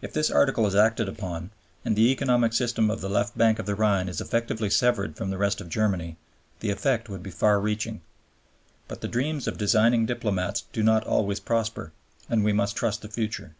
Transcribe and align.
If 0.00 0.14
this 0.14 0.30
Article 0.30 0.66
is 0.66 0.74
acted 0.74 1.10
upon, 1.10 1.50
and 1.84 1.94
the 1.94 2.10
economic 2.10 2.54
system 2.54 2.88
of 2.90 3.02
the 3.02 3.10
left 3.10 3.36
bank 3.36 3.58
of 3.58 3.66
the 3.66 3.74
Rhine 3.74 4.08
is 4.08 4.18
effectively 4.18 4.70
severed 4.70 5.14
from 5.14 5.28
the 5.28 5.36
rest 5.36 5.60
of 5.60 5.68
Germany, 5.68 6.16
the 6.60 6.70
effect 6.70 7.10
would 7.10 7.22
be 7.22 7.30
far 7.30 7.60
reaching. 7.60 8.00
But 8.88 9.02
the 9.02 9.08
dreams 9.08 9.46
of 9.46 9.58
designing 9.58 10.06
diplomats 10.06 10.64
do 10.72 10.82
not 10.82 11.06
always 11.06 11.38
prosper, 11.38 11.92
and 12.30 12.44
we 12.44 12.54
must 12.54 12.76
trust 12.76 13.02
the 13.02 13.10
future. 13.10 13.52